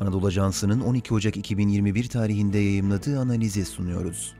Anadolu 0.00 0.26
Ajansı'nın 0.26 0.80
12 0.80 1.14
Ocak 1.14 1.36
2021 1.36 2.08
tarihinde 2.08 2.58
yayımladığı 2.58 3.20
analizi 3.20 3.64
sunuyoruz. 3.64 4.34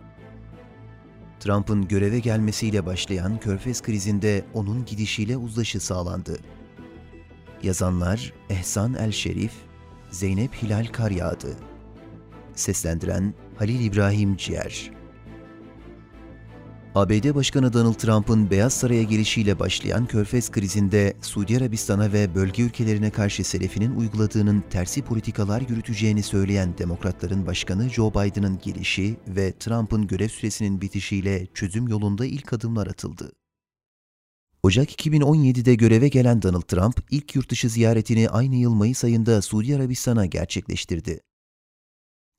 Trump'ın 1.40 1.88
göreve 1.88 2.19
gelmesiyle 2.19 2.87
başlayan 2.87 3.40
Körfez 3.40 3.83
krizinde 3.83 4.44
onun 4.54 4.85
gidişiyle 4.85 5.37
uzlaşı 5.37 5.81
sağlandı. 5.81 6.38
Yazanlar 7.63 8.33
Ehsan 8.51 8.94
El 8.94 9.13
Şerif, 9.13 9.53
Zeynep 10.10 10.54
Hilal 10.54 10.87
Karyağdı. 10.92 11.56
Seslendiren 12.54 13.35
Halil 13.59 13.81
İbrahim 13.81 14.37
Ciğer. 14.37 14.97
ABD 16.98 17.34
Başkanı 17.34 17.73
Donald 17.73 17.95
Trump'ın 17.95 18.51
Beyaz 18.51 18.73
Saray'a 18.73 19.02
gelişiyle 19.02 19.59
başlayan 19.59 20.06
Körfez 20.06 20.51
krizinde 20.51 21.16
Suudi 21.20 21.56
Arabistan'a 21.56 22.12
ve 22.12 22.34
bölge 22.34 22.62
ülkelerine 22.62 23.10
karşı 23.10 23.45
selefinin 23.45 23.96
uyguladığının 23.96 24.64
tersi 24.70 25.02
politikalar 25.02 25.60
yürüteceğini 25.60 26.23
söyleyen 26.23 26.78
Demokratların 26.78 27.46
Başkanı 27.46 27.88
Joe 27.88 28.10
Biden'ın 28.10 28.59
gelişi 28.59 29.16
ve 29.28 29.59
Trump'ın 29.59 30.06
görev 30.06 30.28
süresinin 30.28 30.80
bitişiyle 30.80 31.46
çözüm 31.54 31.88
yolunda 31.88 32.26
ilk 32.26 32.52
adımlar 32.52 32.87
atıldı. 32.87 33.32
Ocak 34.62 35.01
2017'de 35.01 35.74
göreve 35.74 36.09
gelen 36.09 36.42
Donald 36.42 36.62
Trump, 36.62 37.01
ilk 37.10 37.34
yurtdışı 37.34 37.68
ziyaretini 37.68 38.28
aynı 38.28 38.56
yıl 38.56 38.74
Mayıs 38.74 39.04
ayında 39.04 39.42
Suudi 39.42 39.76
Arabistan'a 39.76 40.26
gerçekleştirdi. 40.26 41.20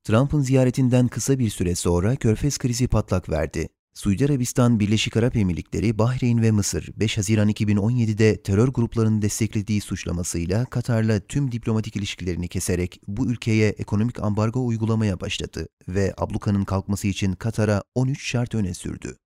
Trump'ın 0.04 0.40
ziyaretinden 0.40 1.08
kısa 1.08 1.38
bir 1.38 1.50
süre 1.50 1.74
sonra 1.74 2.16
Körfez 2.16 2.58
krizi 2.58 2.88
patlak 2.88 3.28
verdi. 3.28 3.68
Suudi 3.94 4.24
Arabistan, 4.24 4.80
Birleşik 4.80 5.16
Arap 5.16 5.36
Emirlikleri, 5.36 5.98
Bahreyn 5.98 6.42
ve 6.42 6.50
Mısır 6.50 6.90
5 6.96 7.18
Haziran 7.18 7.48
2017'de 7.50 8.42
terör 8.42 8.68
gruplarının 8.68 9.22
desteklediği 9.22 9.80
suçlamasıyla 9.80 10.64
Katar'la 10.64 11.20
tüm 11.20 11.52
diplomatik 11.52 11.96
ilişkilerini 11.96 12.48
keserek 12.48 13.00
bu 13.06 13.26
ülkeye 13.26 13.68
ekonomik 13.68 14.20
ambargo 14.20 14.66
uygulamaya 14.66 15.20
başladı 15.20 15.66
ve 15.88 16.14
ablukanın 16.18 16.64
kalkması 16.64 17.08
için 17.08 17.32
Katar'a 17.32 17.82
13 17.94 18.26
şart 18.28 18.54
öne 18.54 18.74
sürdü. 18.74 19.16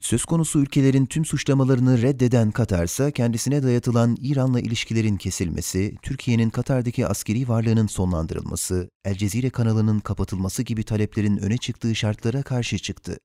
Söz 0.00 0.24
konusu 0.24 0.60
ülkelerin 0.60 1.06
tüm 1.06 1.24
suçlamalarını 1.24 2.02
reddeden 2.02 2.50
Katar 2.50 2.84
ise 2.84 3.12
kendisine 3.12 3.62
dayatılan 3.62 4.16
İran'la 4.20 4.60
ilişkilerin 4.60 5.16
kesilmesi, 5.16 5.94
Türkiye'nin 6.02 6.50
Katar'daki 6.50 7.06
askeri 7.06 7.48
varlığının 7.48 7.86
sonlandırılması, 7.86 8.88
El 9.04 9.14
Cezire 9.14 9.50
kanalının 9.50 10.00
kapatılması 10.00 10.62
gibi 10.62 10.82
taleplerin 10.82 11.36
öne 11.36 11.56
çıktığı 11.56 11.94
şartlara 11.94 12.42
karşı 12.42 12.78
çıktı. 12.78 13.16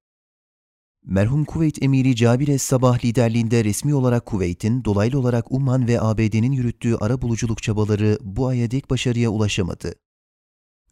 Merhum 1.06 1.46
Kuveyt 1.46 1.84
Emiri 1.84 2.16
Cabir 2.16 2.48
Es-Sabah 2.48 3.06
liderliğinde 3.06 3.64
resmi 3.64 3.96
olarak 3.96 4.26
Kuveyt'in, 4.26 4.86
dolaylı 4.86 5.20
olarak 5.20 5.52
Umman 5.52 5.88
ve 5.88 6.02
ABD'nin 6.02 6.52
yürüttüğü 6.52 6.96
ara 6.96 7.22
buluculuk 7.22 7.64
çabaları 7.64 8.18
bu 8.22 8.48
aya 8.48 8.72
dek 8.72 8.90
başarıya 8.90 9.30
ulaşamadı. 9.30 9.94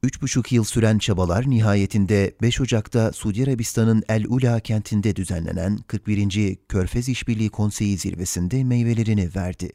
Üç 0.04 0.22
buçuk 0.22 0.52
yıl 0.52 0.64
süren 0.64 0.98
çabalar 0.98 1.50
nihayetinde 1.50 2.36
5 2.42 2.62
Ocak'ta 2.62 3.12
Suudi 3.12 3.44
Arabistan'ın 3.44 4.04
El 4.10 4.26
Ula 4.30 4.60
kentinde 4.60 5.16
düzenlenen 5.16 5.78
41. 5.88 6.58
Körfez 6.70 7.10
İşbirliği 7.10 7.50
Konseyi 7.50 7.98
zirvesinde 7.98 8.64
meyvelerini 8.64 9.30
verdi. 9.36 9.72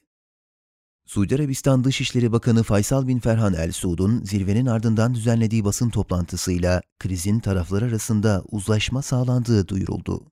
Suudi 1.06 1.34
Arabistan 1.34 1.84
Dışişleri 1.84 2.32
Bakanı 2.32 2.62
Faysal 2.62 3.06
bin 3.06 3.18
Ferhan 3.18 3.54
El 3.54 3.72
Suud'un 3.72 4.22
zirvenin 4.22 4.66
ardından 4.66 5.14
düzenlediği 5.14 5.64
basın 5.64 5.90
toplantısıyla 5.90 6.82
krizin 6.98 7.40
tarafları 7.40 7.84
arasında 7.84 8.44
uzlaşma 8.50 9.02
sağlandığı 9.02 9.68
duyuruldu. 9.68 10.26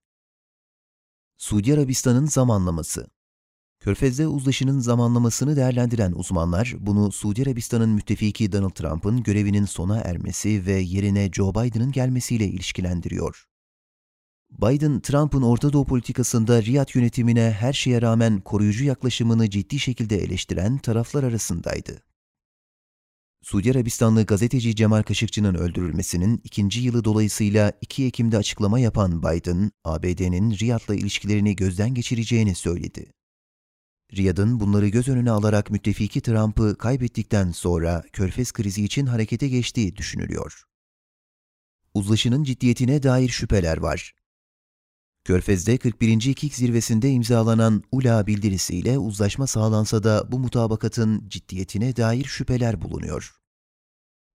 Suudi 1.39 1.75
Arabistan'ın 1.75 2.27
zamanlaması 2.27 3.07
Körfez'de 3.81 4.27
uzlaşının 4.27 4.79
zamanlamasını 4.79 5.57
değerlendiren 5.57 6.13
uzmanlar, 6.13 6.75
bunu 6.81 7.13
Suudi 7.13 7.43
Arabistan'ın 7.43 7.91
müttefiki 7.91 8.53
Donald 8.53 8.71
Trump'ın 8.71 9.23
görevinin 9.23 9.65
sona 9.65 9.99
ermesi 9.99 10.67
ve 10.67 10.73
yerine 10.73 11.31
Joe 11.33 11.51
Biden'ın 11.51 11.93
gelmesiyle 11.93 12.47
ilişkilendiriyor. 12.47 13.52
Biden, 14.59 15.01
Trump'ın 15.01 15.43
Orta 15.43 15.73
Doğu 15.73 15.85
politikasında 15.87 16.63
Riyad 16.63 16.95
yönetimine 16.95 17.57
her 17.61 17.73
şeye 17.73 18.03
rağmen 18.03 18.41
koruyucu 18.41 18.85
yaklaşımını 18.85 19.51
ciddi 19.51 19.79
şekilde 19.79 20.17
eleştiren 20.17 20.79
taraflar 20.79 21.25
arasındaydı. 21.25 22.03
Suudi 23.43 23.71
Arabistanlı 23.71 24.27
gazeteci 24.27 24.77
Cemal 24.77 25.03
Kaşıkçı'nın 25.03 25.55
öldürülmesinin 25.55 26.41
ikinci 26.45 26.81
yılı 26.81 27.05
dolayısıyla 27.05 27.73
2 27.81 28.05
Ekim'de 28.05 28.37
açıklama 28.37 28.79
yapan 28.79 29.23
Biden, 29.23 29.71
ABD'nin 29.85 30.59
Riyad'la 30.59 30.95
ilişkilerini 30.95 31.57
gözden 31.57 31.95
geçireceğini 31.95 32.55
söyledi. 32.55 33.13
Riyad'ın 34.17 34.61
bunları 34.61 34.89
göz 34.89 35.09
önüne 35.09 35.31
alarak 35.31 35.71
müttefiki 35.71 36.21
Trump'ı 36.21 36.79
kaybettikten 36.79 37.51
sonra 37.51 38.03
Körfez 38.13 38.53
krizi 38.53 38.85
için 38.85 39.07
harekete 39.07 39.49
geçtiği 39.49 39.97
düşünülüyor. 39.97 40.65
Uzlaşının 41.95 42.45
ciddiyetine 42.45 43.03
dair 43.03 43.29
şüpheler 43.29 43.77
var. 43.77 44.15
Körfez'de 45.25 45.79
41. 45.79 46.27
İkik 46.27 46.55
zirvesinde 46.55 47.11
imzalanan 47.11 47.83
ULA 47.93 48.27
bildirisiyle 48.27 48.99
uzlaşma 48.99 49.47
sağlansa 49.47 50.03
da 50.03 50.33
bu 50.33 50.39
mutabakatın 50.39 51.29
ciddiyetine 51.29 51.97
dair 51.97 52.25
şüpheler 52.25 52.81
bulunuyor. 52.81 53.35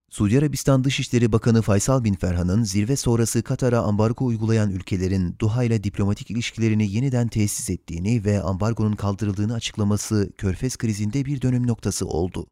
Suudi 0.10 0.38
Arabistan 0.38 0.84
Dışişleri 0.84 1.32
Bakanı 1.32 1.62
Faysal 1.62 2.04
bin 2.04 2.14
Ferhan'ın 2.14 2.64
zirve 2.64 2.96
sonrası 2.96 3.44
Katar'a 3.44 3.82
ambargo 3.82 4.26
uygulayan 4.26 4.72
ülkelerin 4.72 5.36
Doha 5.40 5.64
ile 5.64 5.84
diplomatik 5.84 6.32
ilişkilerini 6.32 6.92
yeniden 6.92 7.28
tesis 7.28 7.70
ettiğini 7.70 8.26
ve 8.26 8.42
ambargonun 8.42 8.96
kaldırıldığını 8.96 9.54
açıklaması 9.54 10.32
Körfez 10.38 10.78
krizinde 10.78 11.26
bir 11.26 11.42
dönüm 11.42 11.68
noktası 11.68 12.06
oldu. 12.06 12.48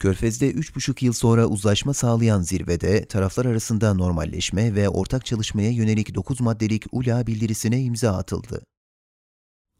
Körfez'de 0.00 0.50
3,5 0.50 1.04
yıl 1.04 1.12
sonra 1.12 1.46
uzlaşma 1.46 1.94
sağlayan 1.94 2.42
zirvede 2.42 3.04
taraflar 3.04 3.46
arasında 3.46 3.94
normalleşme 3.94 4.74
ve 4.74 4.88
ortak 4.88 5.26
çalışmaya 5.26 5.70
yönelik 5.70 6.14
9 6.14 6.40
maddelik 6.40 6.84
ULA 6.92 7.26
bildirisine 7.26 7.82
imza 7.82 8.16
atıldı. 8.16 8.62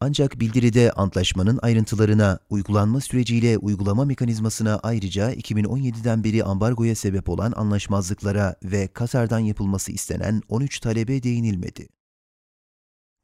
Ancak 0.01 0.39
bildiride 0.39 0.91
antlaşmanın 0.91 1.59
ayrıntılarına, 1.61 2.39
uygulanma 2.49 3.01
süreciyle 3.01 3.57
uygulama 3.57 4.05
mekanizmasına 4.05 4.79
ayrıca 4.83 5.33
2017'den 5.33 6.23
beri 6.23 6.43
ambargoya 6.43 6.95
sebep 6.95 7.29
olan 7.29 7.53
anlaşmazlıklara 7.55 8.55
ve 8.63 8.87
Katar'dan 8.87 9.39
yapılması 9.39 9.91
istenen 9.91 10.41
13 10.49 10.79
talebe 10.79 11.23
değinilmedi. 11.23 11.87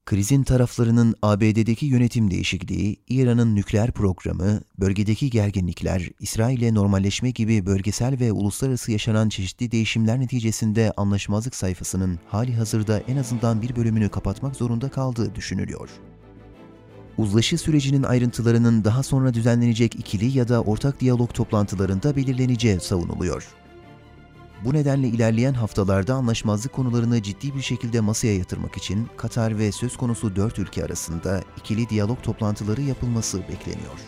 Krizin 0.05 0.43
taraflarının 0.43 1.15
ABD'deki 1.21 1.85
yönetim 1.85 2.31
değişikliği, 2.31 2.97
İran'ın 3.09 3.55
nükleer 3.55 3.91
programı, 3.91 4.61
bölgedeki 4.79 5.29
gerginlikler, 5.29 6.09
İsrail'le 6.19 6.75
normalleşme 6.75 7.31
gibi 7.31 7.65
bölgesel 7.65 8.19
ve 8.19 8.31
uluslararası 8.31 8.91
yaşanan 8.91 9.29
çeşitli 9.29 9.71
değişimler 9.71 10.19
neticesinde 10.19 10.93
anlaşmazlık 10.97 11.55
sayfasının 11.55 12.19
hali 12.27 12.55
hazırda 12.55 12.99
en 12.99 13.17
azından 13.17 13.61
bir 13.61 13.75
bölümünü 13.75 14.09
kapatmak 14.09 14.55
zorunda 14.55 14.89
kaldığı 14.89 15.35
düşünülüyor. 15.35 15.89
Uzlaşı 17.17 17.57
sürecinin 17.57 18.03
ayrıntılarının 18.03 18.83
daha 18.83 19.03
sonra 19.03 19.33
düzenlenecek 19.33 19.95
ikili 19.95 20.37
ya 20.37 20.47
da 20.47 20.61
ortak 20.61 20.99
diyalog 20.99 21.33
toplantılarında 21.33 22.15
belirleneceği 22.15 22.79
savunuluyor. 22.79 23.47
Bu 24.65 24.73
nedenle 24.73 25.07
ilerleyen 25.07 25.53
haftalarda 25.53 26.13
anlaşmazlık 26.13 26.73
konularını 26.73 27.23
ciddi 27.23 27.55
bir 27.55 27.61
şekilde 27.61 27.99
masaya 27.99 28.35
yatırmak 28.35 28.77
için 28.77 29.07
Katar 29.17 29.57
ve 29.57 29.71
söz 29.71 29.97
konusu 29.97 30.35
dört 30.35 30.59
ülke 30.59 30.85
arasında 30.85 31.41
ikili 31.57 31.89
diyalog 31.89 32.23
toplantıları 32.23 32.81
yapılması 32.81 33.39
bekleniyor. 33.41 33.99